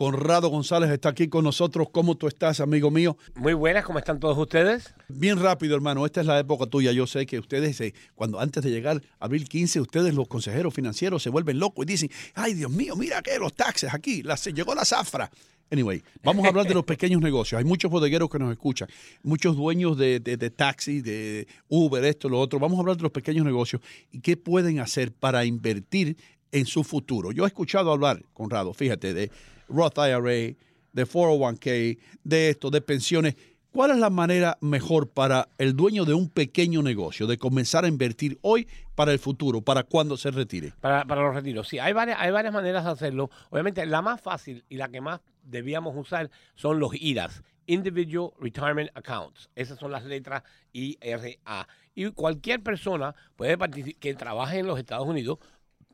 [0.00, 1.88] Conrado González está aquí con nosotros.
[1.92, 3.18] ¿Cómo tú estás, amigo mío?
[3.34, 4.94] Muy buenas, ¿cómo están todos ustedes?
[5.10, 6.06] Bien rápido, hermano.
[6.06, 6.90] Esta es la época tuya.
[6.92, 10.72] Yo sé que ustedes, eh, cuando antes de llegar a abril 15, ustedes, los consejeros
[10.72, 14.38] financieros, se vuelven locos y dicen, ay, Dios mío, mira que los taxes aquí, la,
[14.38, 15.30] se llegó la zafra.
[15.70, 17.58] Anyway, vamos a hablar de los pequeños negocios.
[17.58, 18.88] Hay muchos bodegueros que nos escuchan,
[19.22, 22.58] muchos dueños de, de, de taxi, de Uber, esto, lo otro.
[22.58, 26.16] Vamos a hablar de los pequeños negocios y qué pueden hacer para invertir
[26.52, 27.32] en su futuro.
[27.32, 29.30] Yo he escuchado hablar, Conrado, fíjate, de
[29.68, 30.56] Roth IRA,
[30.92, 33.36] de 401k, de esto, de pensiones.
[33.72, 37.88] ¿Cuál es la manera mejor para el dueño de un pequeño negocio de comenzar a
[37.88, 40.72] invertir hoy para el futuro, para cuando se retire?
[40.80, 43.30] Para, los retiros, sí, hay varias, hay varias maneras de hacerlo.
[43.50, 48.90] Obviamente, la más fácil y la que más debíamos usar son los IRAs, Individual Retirement
[48.94, 49.48] Accounts.
[49.54, 51.68] Esas son las letras IRA.
[51.94, 53.56] Y cualquier persona puede
[54.00, 55.38] que trabaje en los Estados Unidos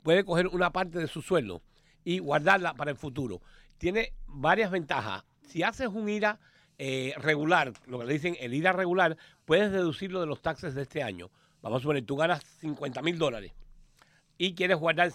[0.07, 1.63] puede coger una parte de su sueldo
[2.05, 3.43] y guardarla para el futuro.
[3.77, 5.25] Tiene varias ventajas.
[5.49, 6.39] Si haces un IRA
[6.79, 10.83] eh, regular, lo que le dicen el IRA regular, puedes deducirlo de los taxes de
[10.83, 11.33] este año.
[11.61, 13.51] Vamos a suponer, tú ganas 50 mil dólares
[14.39, 15.11] y quieres guardar,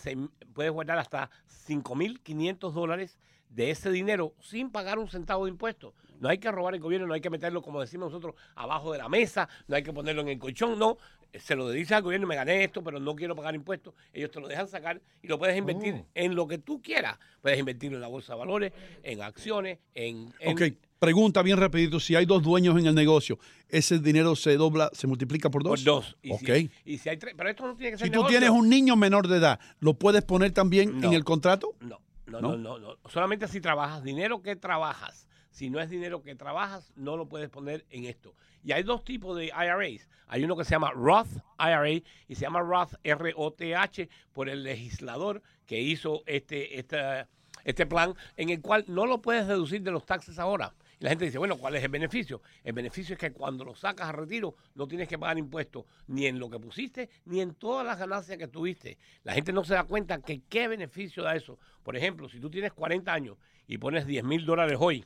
[0.54, 5.52] puedes guardar hasta 5 mil 500 dólares de ese dinero sin pagar un centavo de
[5.52, 5.94] impuestos.
[6.20, 8.98] No hay que robar el gobierno, no hay que meterlo, como decimos nosotros, abajo de
[8.98, 10.98] la mesa, no hay que ponerlo en el colchón, no.
[11.40, 13.94] Se lo dice al gobierno, me gané esto, pero no quiero pagar impuestos.
[14.12, 16.06] Ellos te lo dejan sacar y lo puedes invertir Oh.
[16.14, 17.18] en lo que tú quieras.
[17.42, 20.34] Puedes invertirlo en la bolsa de valores, en acciones, en...
[20.40, 20.62] en- Ok,
[21.00, 25.08] pregunta bien rapidito, si hay dos dueños en el negocio, ¿ese dinero se dobla, se
[25.08, 25.82] multiplica por dos?
[25.84, 26.18] Por dos.
[26.22, 26.40] Y Ok.
[26.44, 28.38] si, y si hay tres, pero esto no tiene que ser Si tú negocio.
[28.40, 31.08] tienes un niño menor de edad, ¿lo puedes poner también No.
[31.08, 31.76] en el contrato?
[31.80, 32.58] No, no, ¿No?
[32.58, 32.98] no, no, no.
[33.10, 35.28] Solamente si trabajas, dinero que trabajas.
[35.52, 38.34] Si no es dinero que trabajas, no lo puedes poner en esto.
[38.64, 40.10] Y hay dos tipos de IRAs.
[40.28, 41.28] Hay uno que se llama Roth
[41.60, 47.28] IRA y se llama Roth R-O-T-H por el legislador que hizo este, esta-
[47.64, 50.74] este plan en el cual no lo puedes deducir de los taxes ahora.
[51.00, 52.42] Y la gente dice, bueno, ¿cuál es el beneficio?
[52.64, 56.28] El beneficio es que cuando lo sacas a retiro no tienes que pagar impuestos ni
[56.28, 58.98] en lo que pusiste ni en todas las ganancias que tuviste.
[59.24, 61.58] La gente no se da cuenta que qué beneficio da eso.
[61.84, 63.38] Por ejemplo, si tú tienes 40 años
[63.68, 65.04] y pones 10 mil dólares hoy,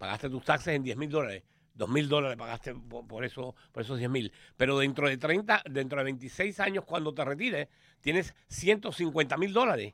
[0.00, 1.42] pagaste tus taxes en 10 mil dólares.
[1.74, 4.32] 2 mil dólares pagaste por, por eso, por esos 10 mil.
[4.56, 7.68] Pero dentro de 30, dentro de 26 años, cuando te retires,
[8.00, 9.92] tienes 150 mil dólares.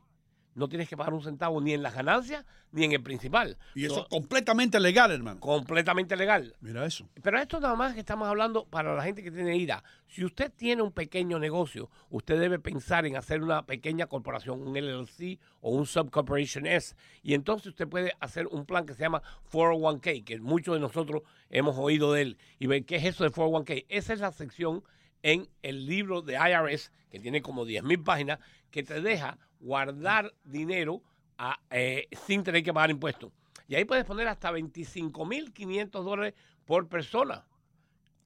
[0.57, 3.57] No tienes que pagar un centavo ni en las ganancias ni en el principal.
[3.75, 5.39] Y eso So, es completamente legal, hermano.
[5.39, 6.55] completamente legal.
[6.59, 7.07] Mira eso.
[7.21, 9.83] Pero esto nada más que estamos hablando para la gente que tiene ira.
[10.07, 14.73] Si usted tiene un pequeño negocio, usted debe pensar en hacer una pequeña corporación, un
[14.75, 16.95] LLC o un subcorporation S.
[17.21, 21.21] Y entonces usted puede hacer un plan que se llama 401k, que muchos de nosotros
[21.49, 22.37] hemos oído de él.
[22.59, 23.85] Y ver qué es eso de 401k.
[23.89, 24.83] Esa es la sección
[25.23, 28.39] en el libro de IRS, que tiene como 10.000 páginas,
[28.71, 31.01] que te deja guardar dinero
[31.37, 33.31] a, eh, sin tener que pagar impuestos.
[33.67, 36.33] Y ahí puedes poner hasta 25.500 dólares
[36.65, 37.45] por persona.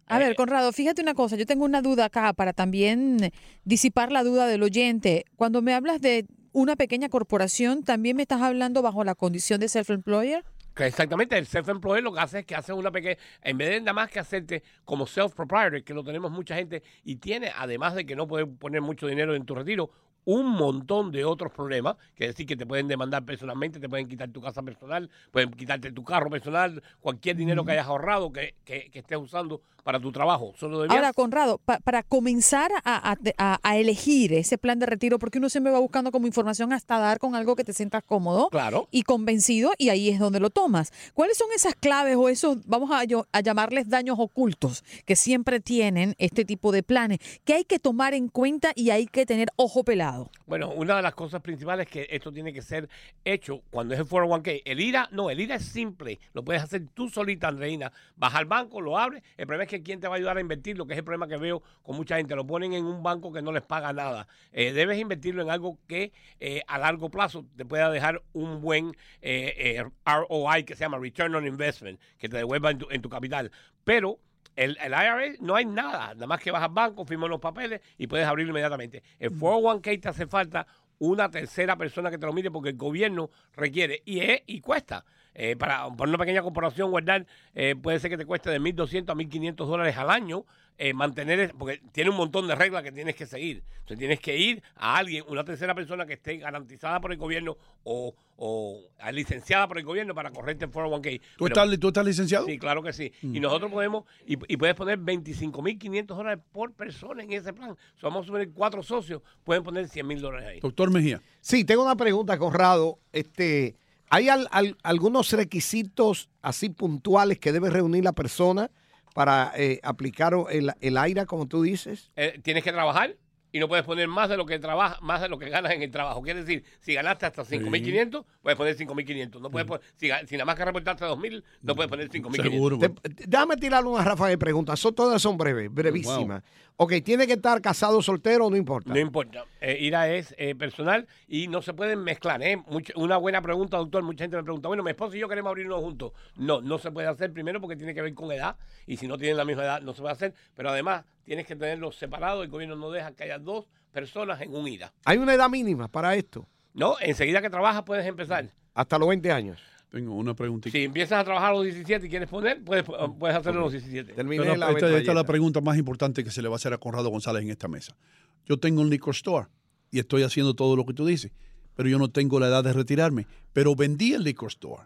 [0.07, 3.31] A Eh, ver, Conrado, fíjate una cosa, yo tengo una duda acá para también
[3.63, 5.25] disipar la duda del oyente.
[5.35, 9.68] Cuando me hablas de una pequeña corporación, ¿también me estás hablando bajo la condición de
[9.69, 10.44] self-employer?
[10.78, 13.94] Exactamente, el self-employed lo que hace es que hace una pequeña, en vez de nada
[13.94, 18.16] más que hacerte como self-proprietor, que lo tenemos mucha gente y tiene, además de que
[18.16, 19.92] no puede poner mucho dinero en tu retiro,
[20.26, 24.30] un montón de otros problemas, que decir que te pueden demandar personalmente, te pueden quitar
[24.30, 28.90] tu casa personal, pueden quitarte tu carro personal, cualquier dinero que hayas ahorrado que, que-
[28.92, 30.54] que estés usando para tu trabajo.
[30.60, 30.84] Solo.
[30.90, 33.16] Ahora, Conrado, pa- para comenzar a,
[33.64, 37.18] a- elegir ese plan de retiro, porque uno siempre va buscando como información hasta dar
[37.18, 38.88] con algo que te sientas cómodo Claro.
[38.92, 40.92] y convencido, y ahí es donde lo tomas.
[41.16, 46.14] ¿Cuáles son esas claves o esos, vamos a, a llamarles daños ocultos, que siempre tienen
[46.20, 49.84] este tipo de planes, que hay que tomar en cuenta y hay que tener ojo
[49.84, 50.11] pelado?
[50.46, 52.90] Bueno, una de las cosas principales es que esto tiene que ser
[53.24, 54.62] hecho cuando es el 401k.
[54.66, 56.20] El IRA, no, el IRA es simple.
[56.34, 57.92] Lo puedes hacer tú solita, Andreina.
[58.16, 59.24] Vas al banco, lo abres.
[59.38, 61.04] El problema es que quién te va a ayudar a invertir, lo que es el
[61.04, 62.36] problema que veo con mucha gente.
[62.36, 64.28] Lo ponen en un banco que no les paga nada.
[64.52, 68.96] Eh, debes invertirlo en algo que eh, a largo plazo te pueda dejar un buen
[69.22, 73.02] eh, eh, ROI que se llama Return on Investment, que te devuelva en tu, en
[73.02, 73.52] tu capital.
[73.84, 74.19] Pero
[74.56, 77.81] el, el IRA no hay nada, nada más que vas al banco, firmas los papeles
[77.98, 79.03] y puedes abrirlo inmediatamente.
[79.19, 80.68] El 401k te hace falta
[81.00, 85.03] una tercera persona que te lo mire porque el gobierno requiere y, es, y cuesta.
[85.33, 87.25] Eh, para, para una pequeña corporación guardar
[87.56, 90.45] eh, puede ser que te cueste de 1.200 a 1.500 dólares al año
[90.77, 93.63] eh, mantener, porque tiene un montón de reglas que tienes que seguir.
[93.81, 97.57] Entonces tienes que ir a alguien, una tercera persona que esté garantizada por el gobierno
[97.83, 98.81] o, o
[99.12, 101.21] licenciada por el gobierno para correrte el 401k.
[101.38, 102.45] ¿Tú, Pero- estás, ¿Tú estás licenciado?
[102.45, 103.12] Sí, claro que sí.
[103.21, 107.75] Y nosotros podemos, y, y puedes poner 25.500 dólares por persona en ese plan.
[108.00, 110.59] Somos cuatro socios, pueden poner 100 mil dólares ahí.
[110.62, 111.21] Doctor Mejía.
[111.41, 113.00] Sí, tengo una pregunta, Conrado.
[113.12, 113.75] Este,
[114.09, 118.69] ¿Hay al- al- algunos requisitos así puntuales que debe reunir la persona
[119.13, 122.12] para eh, aplicar el, el AIRA, como tú dices?
[122.16, 123.16] Eh, tienes que trabajar
[123.51, 125.81] y no puedes poner más de lo que trabaja, más de lo que ganas en
[125.81, 126.21] el trabajo.
[126.21, 129.42] Quiere decir, si ganaste hasta 5.500, puedes poner 5.500.
[129.42, 132.42] No puedes poner, si, si nada más que reportaste 2.000, no puedes poner 5.500.
[132.42, 132.77] Seguro.
[132.80, 132.94] Te-
[133.27, 134.80] déjame tirar una ráfaga de preguntas.
[134.80, 136.44] Son, todas son breves, brevísimas.
[136.77, 138.92] Ok, ¿tiene que estar casado, soltero, no importa?
[138.92, 139.45] No importa.
[139.59, 142.42] Eh, IRA es eh, personal y no se pueden mezclar.
[142.42, 142.57] ¿eh?
[142.68, 144.01] Mucha- una buena pregunta, doctor.
[144.01, 146.13] Mucha gente me pregunta, bueno, mi esposo y yo queremos abrirnos juntos.
[146.38, 148.56] No, no se puede hacer primero porque tiene que ver con edad
[148.88, 150.33] y si no tienen la misma edad no se puede hacer.
[150.56, 152.44] Pero además tienes que tenerlos separados.
[152.44, 154.91] El gobierno no deja que haya dos personas en un IRA.
[155.06, 156.47] ¿Hay una edad mínima para esto?
[156.73, 158.50] No, enseguida que trabajas puedes empezar.
[158.73, 159.59] Hasta los 20 años.
[159.89, 160.71] Tengo una preguntita.
[160.71, 162.85] Si empiezas a trabajar a los 17 y quieres poner, puedes,
[163.19, 164.13] puedes hacerlo a los 17.
[164.13, 166.57] Terminé Pero la esta, esta es la pregunta más importante que se le va a
[166.57, 167.97] hacer a Conrado González en esta mesa.
[168.45, 169.47] Yo tengo un liquor store
[169.91, 171.33] y estoy haciendo todo lo que tú dices,
[171.75, 173.27] pero yo no tengo la edad de retirarme.
[173.51, 174.83] Pero vendí el liquor store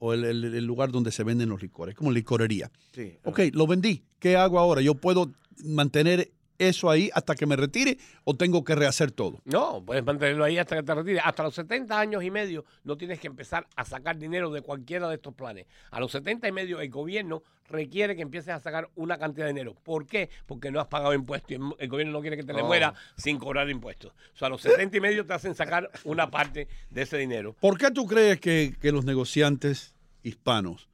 [0.00, 2.68] o el, el- el lugar donde se venden los licores, como licorería.
[2.92, 3.16] Sí.
[3.22, 4.02] Ok, lo vendí.
[4.18, 4.80] ¿Qué hago ahora?
[4.80, 5.30] ¿Yo puedo
[5.64, 9.40] mantener eso ahí hasta que me retire o tengo que rehacer todo?
[9.44, 11.22] No, puedes mantenerlo ahí hasta que te retires.
[11.24, 15.08] Hasta los 70 años y medio no tienes que empezar a sacar dinero de cualquiera
[15.08, 15.66] de estos planes.
[15.92, 19.52] A los 70 y medio el gobierno requiere que empieces a sacar una cantidad de
[19.52, 19.76] dinero.
[19.84, 20.30] ¿Por qué?
[20.46, 22.66] Porque no has pagado impuestos y el- gobierno no quiere que te le Oh.
[22.66, 24.10] muera sin cobrar impuestos.
[24.34, 27.54] O sea, a los 70 y medio te hacen sacar una parte de ese dinero.
[27.60, 30.88] ¿Por qué tú crees que, que los negociantes hispanos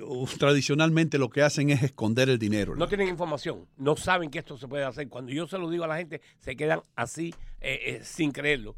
[0.00, 2.76] uh, tradicionalmente lo que hacen es esconder el dinero?
[2.76, 5.08] No tienen información, no saben que esto se puede hacer.
[5.08, 8.76] Cuando yo se lo digo a la gente, se quedan así eh, eh, sin creerlo.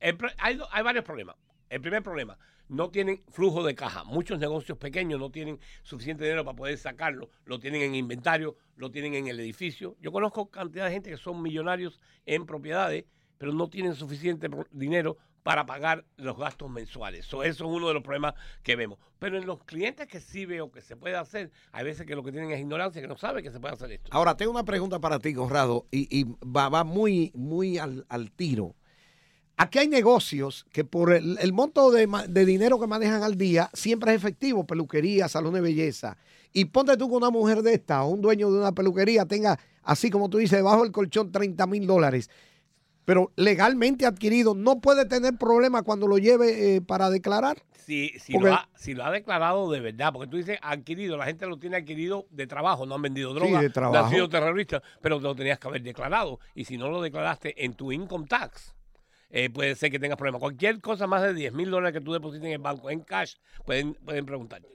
[0.00, 1.36] El hay, hay varios problemas.
[1.68, 2.38] El primer problema,
[2.68, 4.04] no tienen flujo de caja.
[4.04, 7.30] Muchos negocios pequeños no tienen suficiente dinero para poder sacarlo.
[7.44, 9.96] Lo tienen en inventario, lo tienen en el edificio.
[10.00, 13.04] Yo conozco cantidad de gente que son millonarios en propiedades,
[13.38, 17.26] pero no tienen suficiente dinero para pagar los gastos mensuales.
[17.26, 18.98] So, eso es uno de los problemas que vemos.
[19.18, 22.24] Pero en los clientes que sí veo que se puede hacer, hay veces que lo
[22.24, 24.08] que tienen es ignorancia, que no saben que se puede hacer esto.
[24.10, 28.74] Ahora, tengo una pregunta para ti, Conrado, y, va, muy, muy al, tiro.
[29.58, 34.16] Aquí hay negocios que por el, monto de, dinero que manejan al día siempre es
[34.16, 36.16] efectivo, peluquería, salón de belleza.
[36.54, 39.58] Y ponte tú con una mujer de esta o un dueño de una peluquería tenga,
[39.82, 42.30] así como tú dices, debajo del colchón 30 mil dólares,
[43.04, 47.62] pero legalmente adquirido, no puede tener problema cuando lo lleve eh, para declarar.
[47.84, 51.18] Si, si, Porque- lo ha, si lo ha declarado de verdad, porque tú dices adquirido,
[51.18, 54.28] la gente lo tiene adquirido de trabajo, no han vendido droga, de no han sido
[54.28, 56.40] terroristas, pero lo tenías que haber declarado.
[56.54, 58.74] Y si no lo declaraste en tu income tax,
[59.28, 60.40] eh, puede ser que tengas problemas.
[60.40, 63.34] Cualquier cosa más de 10 mil dólares que tú deposites en el banco en cash,
[63.66, 64.68] pueden, pueden preguntarte.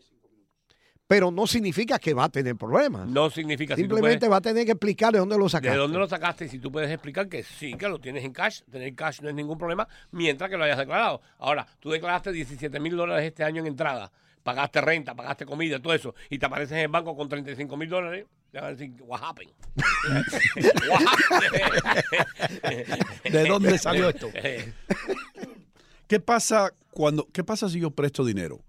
[1.09, 3.07] Pero no significa que va a tener problemas.
[3.07, 5.75] No significa si Simplemente puedes- va a tener que explicar de dónde lo ¿De sacaste.
[5.75, 6.45] dónde lo sacaste?
[6.45, 9.27] Y si tú puedes explicar que sí, que lo tienes en cash, tener cash no
[9.29, 11.19] es ningún problema, mientras que lo hayas declarado.
[11.39, 14.11] Ahora, tú declaraste 17 mil dólares este año en entrada,
[14.43, 17.89] pagaste renta, pagaste comida, todo eso, y te apareces en el banco con 35 mil
[17.89, 19.51] dólares, te van a decir, what happened?
[20.89, 22.87] What happened?
[23.31, 24.29] ¿De dónde salió esto?
[26.07, 28.59] ¿Qué pasa cuando, qué pasa si yo presto dinero?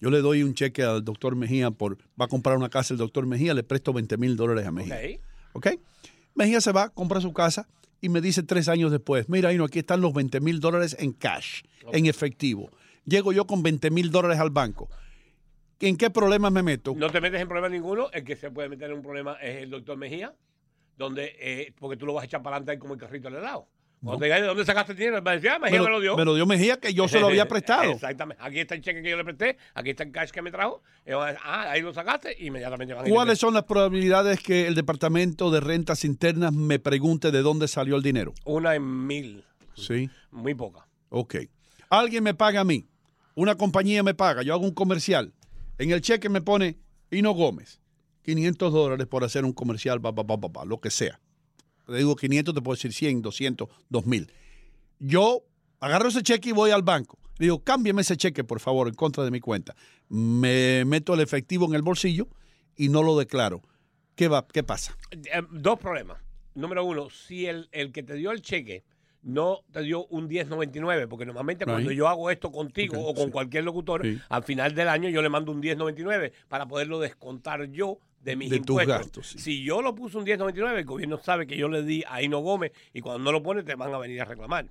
[0.00, 2.98] Yo le doy un cheque al doctor Mejía por, va a comprar una casa el
[2.98, 4.96] doctor Mejía, le presto 20 mil dólares a Mejía.
[5.52, 5.66] Ok.
[5.66, 5.80] ¿Ok?
[6.34, 7.68] Mejía se va, compra su casa
[8.00, 11.12] y me dice tres años después, mira, Ino, aquí están los 20 mil dólares en
[11.12, 11.62] cash,
[11.92, 12.70] en efectivo.
[13.04, 14.88] Llego yo con 20 mil dólares al banco.
[15.80, 16.94] ¿En qué problemas me meto?
[16.94, 19.62] No te metes en problema ninguno, el que se puede meter en un problema es
[19.62, 20.34] el doctor Mejía,
[20.96, 23.36] donde, eh, porque tú lo vas a echar para adelante ahí como el carrito al
[23.36, 23.66] helado.
[24.02, 25.18] Cuando te diga, ¿de dónde sacaste el dinero?
[25.18, 26.16] Él va a decir, ah, Mejía me, lo dio.
[26.16, 27.82] me lo dio Mejía que yo se lo había prestado.
[27.92, 28.42] Exactamente.
[28.42, 30.82] Aquí está el cheque que yo le presté, aquí está el cash que me trajo.
[31.44, 33.08] Ah, ahí lo sacaste, y inmediatamente van.
[33.10, 37.96] ¿Cuáles son las probabilidades que el Departamento de Rentas Internas me pregunte de dónde salió
[37.96, 38.32] el dinero?
[38.44, 40.08] Una en mil, Sí.
[40.30, 40.86] muy poca.
[41.10, 41.36] Ok.
[41.90, 42.86] Alguien me paga a mí.
[43.34, 44.42] Una compañía me paga.
[44.42, 45.34] Yo hago un comercial.
[45.78, 46.78] En el cheque me pone
[47.10, 47.80] Hino Gómez.
[48.22, 51.20] 500 dólares por hacer un comercial, pa, pa, pa, pa, pa, lo que sea.
[51.86, 54.32] Te digo 500, te puedo decir 100, 200, 2000.
[54.98, 55.42] Yo
[55.80, 57.18] agarro ese cheque y voy al banco.
[57.38, 59.74] Le digo, cámbiame ese cheque, por favor, en contra de mi cuenta.
[60.08, 62.28] Me meto el efectivo en el bolsillo
[62.76, 63.62] y no lo declaro.
[64.14, 64.96] ¿Qué, va, qué pasa?
[65.10, 66.18] Eh, dos problemas.
[66.54, 68.84] Número uno, si el, el que te dio el cheque
[69.22, 71.74] no te dio un 1099, porque normalmente Right.
[71.74, 73.30] cuando yo hago esto contigo o con sí.
[73.30, 74.18] cualquier locutor, Sí.
[74.28, 78.50] al final del año yo le mando un 1099 para poderlo descontar yo de mis
[78.50, 78.98] De tus impuestos.
[78.98, 79.38] gastos, sí.
[79.38, 82.38] Si yo lo puse un 1099, el gobierno sabe que yo le di a Hino
[82.40, 84.66] Gómez y cuando no lo pone te van a venir a reclamar.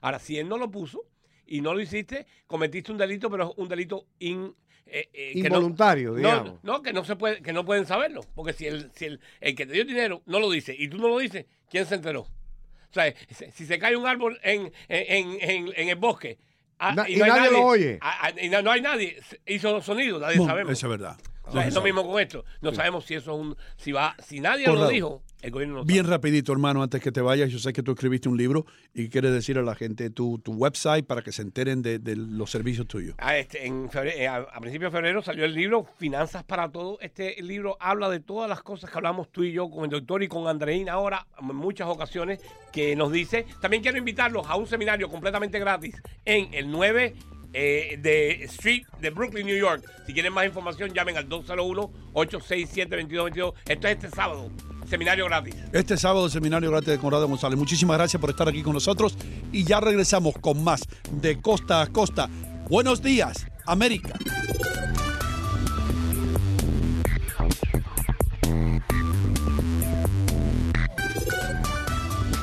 [0.00, 1.02] Ahora, si él no lo puso
[1.46, 4.54] y no lo hiciste, cometiste un delito, pero es un delito in-
[4.86, 6.62] eh, eh, Involuntario, no, digamos.
[6.62, 8.20] no, que no se puede, que no pueden saberlo.
[8.34, 10.98] Porque si el, si el, el que te dio dinero no lo dice y tú
[10.98, 12.20] no lo dices, ¿quién se enteró?
[12.22, 13.12] O sea,
[13.52, 16.38] si se cae un árbol en, en, en, en el bosque,
[16.78, 17.98] Ah, Na- y no nadie lo oye.
[18.00, 19.16] Ah, ah, y no, no hay nadie.
[19.46, 20.72] Hizo sonido, nadie Bueno, sabemos.
[20.72, 21.16] Eso es verdad.
[21.46, 22.44] O sea, es lo mismo con esto.
[22.62, 23.56] No sabemos si eso es un.
[23.76, 26.16] Si va, si nadie lo dijo, el gobierno no Bien sabe.
[26.16, 29.32] rapidito, hermano, antes que te vayas, yo sé que tú escribiste un libro y quieres
[29.32, 32.86] decir a la gente tu, tu website para que se enteren de, de los servicios
[32.86, 33.14] tuyos.
[33.18, 36.98] Ah, este, en eh, a, a principios de febrero salió el libro Finanzas para Todo.
[37.00, 40.22] Este libro habla de todas las cosas que hablamos tú y yo con el doctor
[40.22, 42.40] y con Andreina ahora en muchas ocasiones
[42.72, 43.46] que nos dice.
[43.60, 47.14] También quiero invitarlos a un seminario completamente gratis en el 9
[47.54, 49.84] eh, de Street de Brooklyn, New York.
[50.06, 53.54] Si quieren más información, llamen al 201-867-2222.
[53.66, 54.50] Esto es este sábado.
[54.86, 55.54] Seminario gratis.
[55.72, 57.58] Este sábado, Seminario Gratis de Conrado González.
[57.58, 59.16] Muchísimas gracias por estar aquí con nosotros
[59.50, 62.28] y ya regresamos con más de costa a costa.
[62.68, 64.12] Buenos días, América.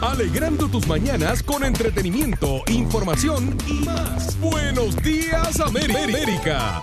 [0.01, 4.35] Alegrando tus mañanas con entretenimiento, información y más.
[4.39, 6.79] Buenos días, América.